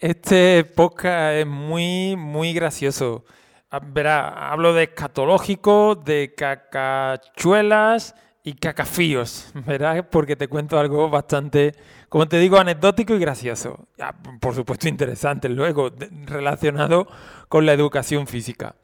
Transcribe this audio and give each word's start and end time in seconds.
Este 0.00 0.64
podcast 0.64 1.36
es 1.36 1.46
muy, 1.46 2.16
muy 2.16 2.52
gracioso. 2.52 3.24
Ah, 3.70 3.80
Verá, 3.82 4.50
hablo 4.52 4.74
de 4.74 4.82
escatológico, 4.84 5.94
de 5.94 6.34
cacachuelas 6.36 8.14
y 8.44 8.52
cacafíos, 8.54 9.50
¿verdad? 9.66 10.06
Porque 10.10 10.36
te 10.36 10.48
cuento 10.48 10.78
algo 10.78 11.08
bastante, 11.08 11.74
como 12.10 12.28
te 12.28 12.38
digo, 12.38 12.58
anecdótico 12.58 13.14
y 13.14 13.18
gracioso. 13.18 13.88
Ah, 13.98 14.14
Por 14.38 14.54
supuesto, 14.54 14.86
interesante 14.86 15.48
luego, 15.48 15.90
relacionado 16.26 17.08
con 17.48 17.64
la 17.64 17.72
educación 17.72 18.26
física. 18.26 18.74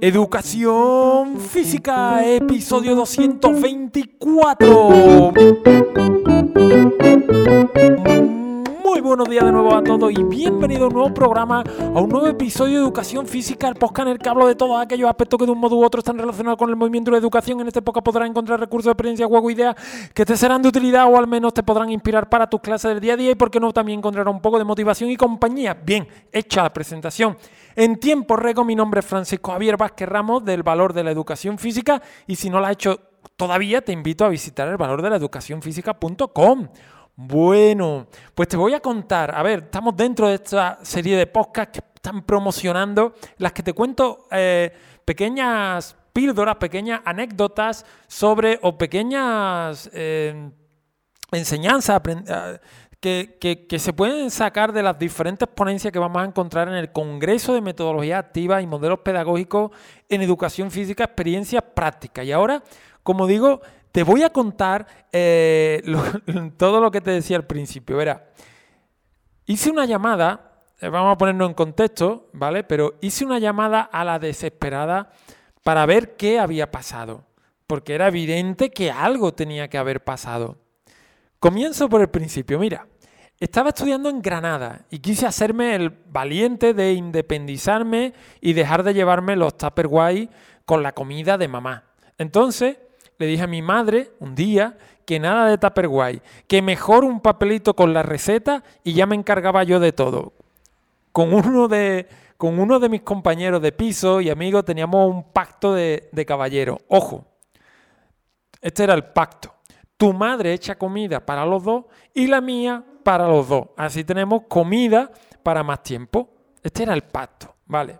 Educación 0.00 1.38
física, 1.38 2.26
episodio 2.26 2.96
224. 2.96 5.32
Buenos 9.20 9.32
días 9.32 9.44
de 9.44 9.52
nuevo 9.52 9.74
a 9.74 9.84
todos 9.84 10.10
y 10.12 10.22
bienvenido 10.22 10.84
a 10.84 10.88
un 10.88 10.94
nuevo 10.94 11.12
programa, 11.12 11.62
a 11.62 12.00
un 12.00 12.08
nuevo 12.08 12.26
episodio 12.26 12.76
de 12.76 12.84
Educación 12.84 13.26
Física, 13.26 13.68
el 13.68 13.74
podcast 13.74 14.06
en 14.06 14.12
el 14.12 14.18
que 14.18 14.30
hablo 14.30 14.46
de 14.46 14.54
todos 14.54 14.80
aquellos 14.80 15.10
aspectos 15.10 15.38
que 15.38 15.44
de 15.44 15.52
un 15.52 15.58
modo 15.58 15.76
u 15.76 15.84
otro 15.84 15.98
están 15.98 16.16
relacionados 16.16 16.56
con 16.56 16.70
el 16.70 16.76
movimiento 16.76 17.10
de 17.10 17.16
la 17.16 17.18
educación. 17.18 17.60
En 17.60 17.66
este 17.66 17.82
podcast 17.82 18.02
podrás 18.02 18.30
encontrar 18.30 18.58
recursos, 18.58 18.90
experiencias, 18.90 19.28
juegos, 19.28 19.52
ideas 19.52 19.76
que 20.14 20.24
te 20.24 20.38
serán 20.38 20.62
de 20.62 20.70
utilidad 20.70 21.04
o 21.06 21.18
al 21.18 21.26
menos 21.26 21.52
te 21.52 21.62
podrán 21.62 21.90
inspirar 21.90 22.30
para 22.30 22.48
tus 22.48 22.62
clases 22.62 22.92
del 22.92 23.00
día 23.00 23.12
a 23.12 23.16
día 23.18 23.30
y 23.32 23.34
por 23.34 23.50
qué 23.50 23.60
no 23.60 23.74
también 23.74 23.98
encontrarás 23.98 24.32
un 24.32 24.40
poco 24.40 24.56
de 24.56 24.64
motivación 24.64 25.10
y 25.10 25.18
compañía. 25.18 25.74
Bien, 25.74 26.08
hecha 26.32 26.62
la 26.62 26.72
presentación. 26.72 27.36
En 27.76 28.00
tiempo 28.00 28.36
récord, 28.36 28.64
mi 28.64 28.74
nombre 28.74 29.00
es 29.00 29.06
Francisco 29.06 29.52
Javier 29.52 29.76
Vázquez 29.76 30.08
Ramos 30.08 30.46
del 30.46 30.62
Valor 30.62 30.94
de 30.94 31.04
la 31.04 31.10
Educación 31.10 31.58
Física 31.58 32.00
y 32.26 32.36
si 32.36 32.48
no 32.48 32.58
lo 32.58 32.64
has 32.64 32.72
hecho 32.72 32.98
todavía 33.36 33.82
te 33.82 33.92
invito 33.92 34.24
a 34.24 34.30
visitar 34.30 34.68
el 34.68 34.78
valor 34.78 35.02
de 35.02 35.10
la 35.10 35.16
educación 35.16 35.60
física.com. 35.60 36.68
Bueno, 37.22 38.06
pues 38.34 38.48
te 38.48 38.56
voy 38.56 38.72
a 38.72 38.80
contar, 38.80 39.34
a 39.36 39.42
ver, 39.42 39.64
estamos 39.64 39.94
dentro 39.94 40.26
de 40.26 40.36
esta 40.36 40.78
serie 40.82 41.18
de 41.18 41.26
podcasts 41.26 41.70
que 41.78 41.84
están 41.94 42.22
promocionando, 42.22 43.12
las 43.36 43.52
que 43.52 43.62
te 43.62 43.74
cuento 43.74 44.26
eh, 44.30 44.72
pequeñas 45.04 45.94
píldoras, 46.14 46.56
pequeñas 46.56 47.02
anécdotas 47.04 47.84
sobre 48.08 48.58
o 48.62 48.78
pequeñas 48.78 49.90
eh, 49.92 50.50
enseñanzas 51.30 52.00
ah, 52.30 52.58
que, 53.00 53.36
que- 53.38 53.66
que 53.66 53.78
se 53.78 53.92
pueden 53.92 54.30
sacar 54.30 54.72
de 54.72 54.82
las 54.82 54.98
diferentes 54.98 55.46
ponencias 55.46 55.92
que 55.92 55.98
vamos 55.98 56.22
a 56.22 56.24
encontrar 56.24 56.68
en 56.68 56.74
el 56.74 56.90
Congreso 56.90 57.52
de 57.52 57.60
Metodología 57.60 58.16
Activa 58.16 58.62
y 58.62 58.66
Modelos 58.66 59.00
Pedagógicos 59.00 59.72
en 60.08 60.22
Educación 60.22 60.70
Física, 60.70 61.04
Experiencias 61.04 61.62
Prácticas. 61.74 62.24
Y 62.24 62.32
ahora, 62.32 62.62
como 63.02 63.26
digo, 63.26 63.60
te 63.92 64.02
voy 64.02 64.22
a 64.22 64.30
contar 64.30 64.86
eh, 65.12 65.82
todo 66.56 66.80
lo 66.80 66.90
que 66.90 67.00
te 67.00 67.10
decía 67.10 67.36
al 67.36 67.46
principio. 67.46 67.96
Verá, 67.96 68.30
hice 69.46 69.70
una 69.70 69.84
llamada, 69.84 70.62
eh, 70.80 70.88
vamos 70.88 71.14
a 71.14 71.18
ponernos 71.18 71.48
en 71.48 71.54
contexto, 71.54 72.28
¿vale? 72.32 72.64
Pero 72.64 72.94
hice 73.00 73.24
una 73.24 73.38
llamada 73.38 73.82
a 73.82 74.04
la 74.04 74.18
desesperada 74.18 75.10
para 75.62 75.86
ver 75.86 76.16
qué 76.16 76.38
había 76.38 76.70
pasado, 76.70 77.26
porque 77.66 77.94
era 77.94 78.08
evidente 78.08 78.70
que 78.70 78.90
algo 78.90 79.34
tenía 79.34 79.68
que 79.68 79.78
haber 79.78 80.04
pasado. 80.04 80.58
Comienzo 81.38 81.88
por 81.88 82.00
el 82.00 82.08
principio. 82.08 82.58
Mira, 82.58 82.86
estaba 83.38 83.70
estudiando 83.70 84.10
en 84.10 84.20
Granada 84.20 84.84
y 84.90 84.98
quise 84.98 85.26
hacerme 85.26 85.74
el 85.74 85.88
valiente 85.88 86.74
de 86.74 86.92
independizarme 86.92 88.12
y 88.40 88.52
dejar 88.52 88.82
de 88.82 88.92
llevarme 88.92 89.36
los 89.36 89.56
Tupperware 89.56 90.28
con 90.66 90.82
la 90.82 90.92
comida 90.92 91.38
de 91.38 91.48
mamá. 91.48 91.84
Entonces 92.18 92.76
le 93.20 93.26
dije 93.26 93.42
a 93.42 93.46
mi 93.46 93.60
madre 93.60 94.12
un 94.18 94.34
día 94.34 94.78
que 95.04 95.20
nada 95.20 95.46
de 95.46 95.58
Tupperware, 95.58 96.22
que 96.48 96.62
mejor 96.62 97.04
un 97.04 97.20
papelito 97.20 97.76
con 97.76 97.92
la 97.92 98.02
receta 98.02 98.64
y 98.82 98.94
ya 98.94 99.04
me 99.04 99.14
encargaba 99.14 99.62
yo 99.62 99.78
de 99.78 99.92
todo. 99.92 100.32
Con 101.12 101.34
uno 101.34 101.68
de, 101.68 102.08
con 102.38 102.58
uno 102.58 102.78
de 102.80 102.88
mis 102.88 103.02
compañeros 103.02 103.60
de 103.60 103.72
piso 103.72 104.22
y 104.22 104.30
amigos 104.30 104.64
teníamos 104.64 105.14
un 105.14 105.22
pacto 105.22 105.74
de, 105.74 106.08
de 106.10 106.24
caballero. 106.24 106.78
Ojo, 106.88 107.26
este 108.62 108.84
era 108.84 108.94
el 108.94 109.04
pacto. 109.04 109.54
Tu 109.98 110.14
madre 110.14 110.54
echa 110.54 110.78
comida 110.78 111.20
para 111.20 111.44
los 111.44 111.62
dos 111.62 111.84
y 112.14 112.26
la 112.26 112.40
mía 112.40 112.82
para 113.04 113.28
los 113.28 113.48
dos. 113.48 113.66
Así 113.76 114.02
tenemos 114.02 114.44
comida 114.48 115.10
para 115.42 115.62
más 115.62 115.82
tiempo. 115.82 116.30
Este 116.62 116.84
era 116.84 116.94
el 116.94 117.02
pacto, 117.02 117.54
¿vale? 117.66 117.98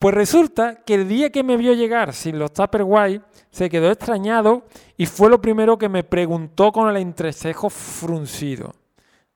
Pues 0.00 0.14
resulta 0.14 0.76
que 0.76 0.94
el 0.94 1.08
día 1.08 1.28
que 1.28 1.42
me 1.42 1.58
vio 1.58 1.74
llegar 1.74 2.14
sin 2.14 2.38
los 2.38 2.54
Tupperware, 2.54 3.20
se 3.50 3.68
quedó 3.68 3.90
extrañado 3.90 4.64
y 4.96 5.04
fue 5.04 5.28
lo 5.28 5.42
primero 5.42 5.76
que 5.76 5.90
me 5.90 6.04
preguntó 6.04 6.72
con 6.72 6.88
el 6.88 6.96
entrecejo 6.96 7.68
fruncido. 7.68 8.72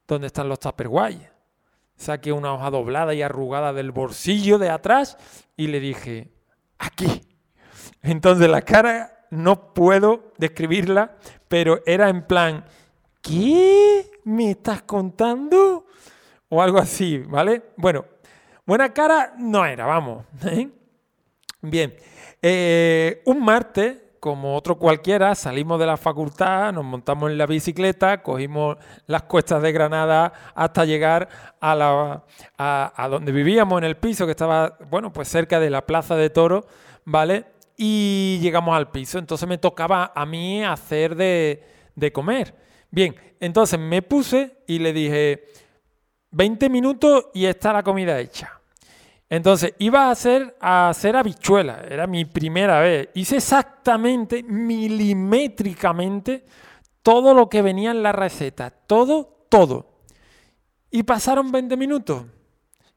¿Dónde 0.09 0.29
están 0.29 0.49
los 0.49 0.59
Tupperware? 0.59 1.31
Saqué 1.97 2.33
una 2.33 2.55
hoja 2.55 2.71
doblada 2.71 3.13
y 3.13 3.21
arrugada 3.21 3.75
del 3.75 3.93
bolsillo 3.93 4.57
de 4.57 4.71
atrás 4.71 5.19
y 5.55 5.67
le 5.67 5.81
dije, 5.81 6.33
aquí. 6.79 7.21
Entonces 8.01 8.49
la 8.49 8.63
cara 8.63 9.27
no 9.29 9.75
puedo 9.75 10.33
describirla, 10.39 11.19
pero 11.47 11.83
era 11.85 12.09
en 12.09 12.27
plan, 12.27 12.65
¿qué 13.21 14.11
me 14.25 14.53
estás 14.53 14.81
contando? 14.81 15.85
O 16.49 16.63
algo 16.63 16.79
así, 16.79 17.19
¿vale? 17.19 17.65
Bueno, 17.77 18.07
buena 18.67 18.93
cara 18.93 19.35
no 19.39 19.65
era, 19.65 19.87
vamos. 19.87 20.25
¿eh? 20.47 20.69
Bien, 21.61 21.95
eh, 22.43 23.23
un 23.25 23.43
martes, 23.43 24.03
como 24.21 24.57
otro 24.57 24.79
cualquiera, 24.79 25.35
salimos 25.35 25.79
de 25.79 25.87
la 25.87 25.99
facultad, 25.99 26.73
nos 26.73 26.85
montamos 26.85 27.31
en 27.31 27.37
la 27.37 27.47
bicicleta, 27.47 28.23
cogimos 28.23 28.79
las 29.07 29.25
cuestas 29.25 29.61
de 29.61 29.71
Granada 29.71 30.33
hasta 30.55 30.87
llegar 30.87 31.29
a, 31.61 31.75
la, 31.75 33.09
donde 33.09 33.33
vivíamos, 33.33 33.77
en 33.79 33.85
el 33.85 33.99
piso 33.99 34.25
que 34.25 34.31
estaba, 34.31 34.79
bueno, 34.91 35.13
pues 35.13 35.29
cerca 35.29 35.61
de 35.61 35.69
la 35.69 35.85
Plaza 35.85 36.17
de 36.17 36.31
Toro, 36.31 36.67
¿vale? 37.05 37.45
Y 37.77 38.39
llegamos 38.41 38.75
al 38.75 38.91
piso, 38.91 39.19
entonces 39.19 39.47
me 39.47 39.59
tocaba 39.59 40.13
a 40.15 40.25
mí 40.25 40.65
hacer 40.65 41.17
de, 41.17 41.63
de 41.95 42.11
comer. 42.11 42.55
Bien, 42.91 43.15
entonces 43.41 43.79
me 43.79 44.01
puse 44.01 44.57
y 44.67 44.79
le 44.79 44.95
dije, 44.95 45.45
20 46.35 46.69
minutos 46.69 47.27
y 47.33 47.47
está 47.47 47.73
la 47.73 47.83
comida 47.83 48.19
hecha. 48.19 48.61
Entonces, 49.31 49.75
iba 49.79 50.07
a 50.07 50.11
hacer, 50.11 50.57
a 50.61 50.89
hacer 50.89 51.17
habichuelas, 51.17 51.91
era 51.91 52.07
mi 52.07 52.25
primera 52.25 52.81
vez. 52.81 53.09
Hice 53.15 53.37
exactamente, 53.37 54.43
milimétricamente, 54.43 56.45
todo 57.03 57.35
lo 57.35 57.49
que 57.49 57.63
venía 57.63 57.93
en 57.93 58.03
la 58.03 58.13
receta. 58.13 58.71
Todo, 58.71 59.47
todo. 59.49 60.01
Y 60.91 61.05
pasaron 61.05 61.53
20 61.53 61.77
minutos 61.77 62.25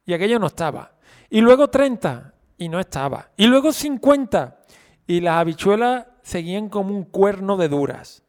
y 0.06 0.14
aquello 0.14 0.40
no 0.40 0.48
estaba. 0.48 0.94
Y 1.30 1.42
luego 1.42 1.70
30 1.70 2.34
y 2.58 2.70
no 2.70 2.80
estaba. 2.80 3.32
Y 3.38 3.48
luego 3.48 3.72
50 3.72 4.60
y 5.06 5.22
las 5.22 5.36
habichuelas 5.36 6.08
seguían 6.24 6.70
como 6.70 6.96
un 6.96 7.04
cuerno 7.04 7.58
de 7.58 7.70
duras. 7.70 8.24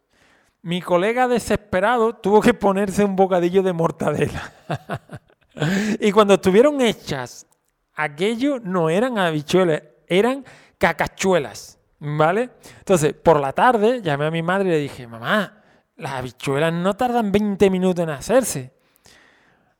Mi 0.61 0.81
colega 0.81 1.27
desesperado 1.27 2.15
tuvo 2.15 2.41
que 2.41 2.53
ponerse 2.53 3.03
un 3.03 3.15
bocadillo 3.15 3.63
de 3.63 3.73
mortadela. 3.73 4.51
y 5.99 6.11
cuando 6.11 6.33
estuvieron 6.33 6.81
hechas, 6.81 7.47
aquello 7.95 8.59
no 8.59 8.89
eran 8.89 9.17
habichuelas, 9.17 9.83
eran 10.07 10.43
cacachuelas, 10.77 11.79
¿vale? 11.99 12.49
Entonces, 12.79 13.13
por 13.13 13.39
la 13.39 13.53
tarde 13.53 14.01
llamé 14.01 14.25
a 14.25 14.31
mi 14.31 14.41
madre 14.41 14.69
y 14.69 14.71
le 14.71 14.79
dije, 14.79 15.07
mamá, 15.07 15.63
las 15.95 16.13
habichuelas 16.13 16.73
no 16.73 16.95
tardan 16.95 17.31
20 17.31 17.69
minutos 17.69 18.03
en 18.03 18.09
hacerse. 18.09 18.73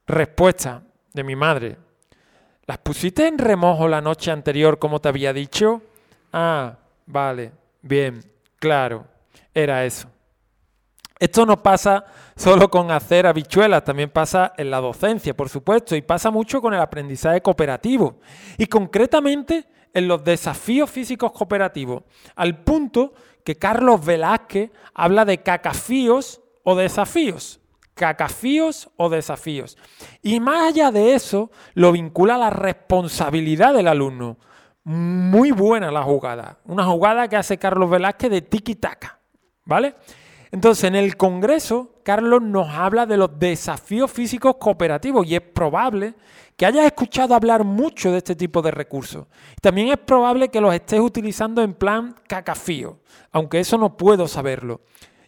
Respuesta 0.07 0.83
de 1.13 1.23
mi 1.23 1.35
madre, 1.35 1.77
¿las 2.65 2.77
pusiste 2.77 3.27
en 3.27 3.37
remojo 3.37 3.87
la 3.87 4.01
noche 4.01 4.31
anterior 4.31 4.79
como 4.79 4.99
te 5.01 5.09
había 5.09 5.33
dicho? 5.33 5.81
Ah, 6.31 6.77
vale, 7.05 7.51
bien, 7.81 8.23
claro, 8.59 9.05
era 9.53 9.85
eso. 9.85 10.09
Esto 11.19 11.45
no 11.45 11.61
pasa 11.61 12.05
solo 12.37 12.69
con 12.69 12.91
hacer 12.91 13.27
habichuelas, 13.27 13.83
también 13.83 14.09
pasa 14.09 14.53
en 14.57 14.71
la 14.71 14.79
docencia, 14.79 15.35
por 15.35 15.49
supuesto, 15.49 15.93
y 15.95 16.01
pasa 16.01 16.31
mucho 16.31 16.61
con 16.61 16.73
el 16.73 16.79
aprendizaje 16.79 17.41
cooperativo. 17.41 18.19
Y 18.57 18.67
concretamente 18.67 19.67
en 19.93 20.07
los 20.07 20.23
desafíos 20.23 20.89
físicos 20.89 21.33
cooperativos, 21.33 22.03
al 22.35 22.63
punto 22.63 23.13
que 23.43 23.55
Carlos 23.55 24.05
Velázquez 24.05 24.71
habla 24.93 25.25
de 25.25 25.43
cacafíos 25.43 26.41
o 26.63 26.75
desafíos. 26.75 27.59
Cacafíos 27.95 28.89
o 28.95 29.09
desafíos. 29.09 29.77
Y 30.21 30.39
más 30.39 30.69
allá 30.69 30.89
de 30.89 31.15
eso, 31.15 31.51
lo 31.73 31.91
vincula 31.91 32.35
a 32.35 32.37
la 32.37 32.49
responsabilidad 32.49 33.73
del 33.73 33.89
alumno. 33.89 34.37
Muy 34.85 35.51
buena 35.51 35.91
la 35.91 36.03
jugada. 36.03 36.59
Una 36.63 36.85
jugada 36.85 37.27
que 37.27 37.35
hace 37.35 37.57
Carlos 37.57 37.89
Velázquez 37.89 38.31
de 38.31 38.41
tiki-taka. 38.41 39.19
¿Vale? 39.65 39.95
Entonces, 40.51 40.85
en 40.85 40.95
el 40.95 41.15
Congreso, 41.15 41.95
Carlos 42.03 42.41
nos 42.41 42.69
habla 42.69 43.05
de 43.05 43.17
los 43.17 43.37
desafíos 43.37 44.11
físicos 44.11 44.55
cooperativos 44.59 45.27
y 45.27 45.35
es 45.35 45.41
probable 45.41 46.15
que 46.57 46.65
hayas 46.65 46.85
escuchado 46.85 47.35
hablar 47.35 47.63
mucho 47.63 48.11
de 48.11 48.17
este 48.17 48.35
tipo 48.35 48.61
de 48.61 48.71
recursos. 48.71 49.27
También 49.61 49.89
es 49.89 49.97
probable 49.97 50.49
que 50.49 50.59
los 50.59 50.73
estés 50.73 50.99
utilizando 50.99 51.61
en 51.61 51.73
plan 51.73 52.15
cacafío, 52.27 52.99
aunque 53.31 53.59
eso 53.59 53.77
no 53.77 53.95
puedo 53.95 54.27
saberlo. 54.27 54.81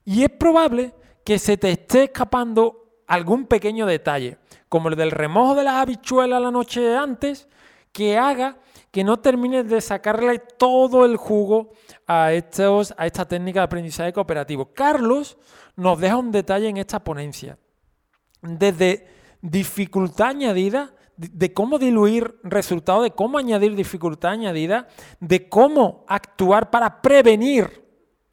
Y 0.03 0.23
es 0.23 0.29
probable 0.29 0.93
que 1.23 1.37
se 1.37 1.55
te 1.55 1.71
esté 1.71 2.05
escapando 2.05 3.03
algún 3.07 3.45
pequeño 3.45 3.85
detalle, 3.85 4.39
como 4.67 4.89
el 4.89 4.95
del 4.95 5.11
remojo 5.11 5.53
de 5.53 5.63
las 5.63 5.75
habichuelas 5.75 6.41
la 6.41 6.51
noche 6.51 6.97
antes, 6.97 7.47
que 7.91 8.17
haga 8.17 8.57
que 8.91 9.03
no 9.03 9.19
termines 9.19 9.67
de 9.69 9.79
sacarle 9.79 10.39
todo 10.39 11.05
el 11.05 11.15
jugo 11.15 11.71
a, 12.05 12.33
estos, 12.33 12.93
a 12.97 13.05
esta 13.05 13.25
técnica 13.25 13.61
de 13.61 13.65
aprendizaje 13.65 14.11
cooperativo. 14.11 14.73
Carlos 14.73 15.37
nos 15.75 15.99
deja 15.99 16.17
un 16.17 16.31
detalle 16.31 16.67
en 16.67 16.77
esta 16.77 17.01
ponencia. 17.01 17.57
Desde 18.41 19.07
dificultad 19.41 20.29
añadida, 20.29 20.93
de 21.15 21.53
cómo 21.53 21.77
diluir 21.77 22.39
resultados, 22.43 23.03
de 23.03 23.11
cómo 23.11 23.37
añadir 23.37 23.75
dificultad 23.75 24.31
añadida, 24.31 24.87
de 25.19 25.47
cómo 25.47 26.03
actuar 26.07 26.69
para 26.71 27.01
prevenir 27.01 27.81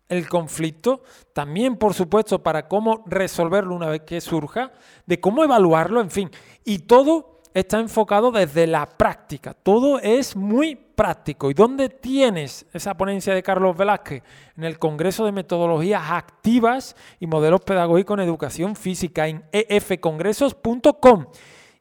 el 0.08 0.28
conflicto, 0.28 1.02
también 1.34 1.76
por 1.76 1.92
supuesto 1.92 2.42
para 2.42 2.66
cómo 2.66 3.04
resolverlo 3.06 3.74
una 3.74 3.90
vez 3.90 4.02
que 4.02 4.20
surja, 4.20 4.72
de 5.06 5.20
cómo 5.20 5.44
evaluarlo, 5.44 6.00
en 6.00 6.10
fin. 6.10 6.30
Y 6.64 6.80
todo 6.80 7.37
está 7.54 7.78
enfocado 7.78 8.30
desde 8.30 8.66
la 8.66 8.86
práctica. 8.86 9.54
Todo 9.54 9.98
es 9.98 10.36
muy 10.36 10.76
práctico. 10.76 11.50
¿Y 11.50 11.54
dónde 11.54 11.88
tienes 11.88 12.66
esa 12.72 12.96
ponencia 12.96 13.34
de 13.34 13.42
Carlos 13.42 13.76
Velázquez? 13.76 14.22
En 14.56 14.64
el 14.64 14.78
Congreso 14.78 15.24
de 15.24 15.32
Metodologías 15.32 16.02
Activas 16.10 16.96
y 17.20 17.26
Modelos 17.26 17.60
Pedagógicos 17.62 18.18
en 18.18 18.24
Educación 18.24 18.76
Física 18.76 19.28
en 19.28 19.44
efcongresos.com. 19.52 21.26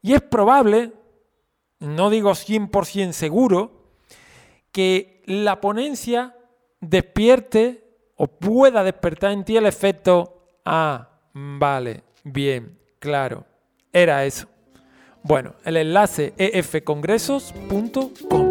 Y 0.02 0.14
es 0.14 0.22
probable, 0.22 0.94
no 1.80 2.10
digo 2.10 2.32
100% 2.32 3.12
seguro, 3.12 3.92
que 4.72 5.24
la 5.26 5.60
ponencia 5.60 6.36
despierte 6.80 7.84
o 8.16 8.28
pueda 8.28 8.84
despertar 8.84 9.32
en 9.32 9.44
ti 9.44 9.58
el 9.58 9.66
efecto, 9.66 10.44
ah, 10.66 11.10
vale, 11.34 12.04
bien, 12.24 12.80
claro, 13.00 13.46
era 13.92 14.26
eso. 14.26 14.48
Bueno, 15.28 15.56
el 15.66 15.76
enlace 15.76 16.34
efcongresos.com. 16.38 18.47